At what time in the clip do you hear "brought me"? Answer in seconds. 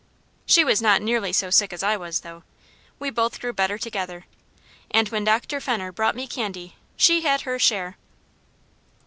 5.91-6.25